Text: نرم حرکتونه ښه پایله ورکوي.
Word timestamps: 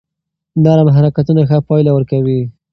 نرم 0.63 0.87
حرکتونه 0.97 1.41
ښه 1.49 1.57
پایله 1.67 1.91
ورکوي. 1.93 2.39